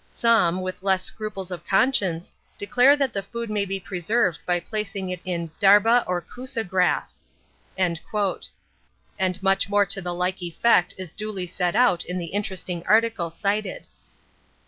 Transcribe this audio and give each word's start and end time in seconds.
Some, 0.09 0.61
with 0.61 0.81
less 0.81 1.03
scruples 1.03 1.51
of 1.51 1.63
conscience, 1.63 2.31
declare 2.57 2.95
that 2.97 3.13
the 3.13 3.21
food 3.21 3.51
may 3.51 3.65
be 3.65 3.79
preserved 3.79 4.39
by 4.47 4.59
placing 4.59 5.11
on 5.11 5.19
it 5.23 5.59
dharba 5.59 6.03
or 6.07 6.21
Kusa 6.23 6.63
grass," 6.67 7.23
and 7.77 8.01
much 9.43 9.69
more 9.69 9.85
to 9.85 10.01
the 10.01 10.13
like 10.15 10.41
effect 10.41 10.95
is 10.97 11.13
duly 11.13 11.45
set 11.45 11.75
out 11.75 12.03
in 12.03 12.17
the 12.17 12.33
interesting 12.33 12.83
article 12.87 13.29
cited. 13.29 13.87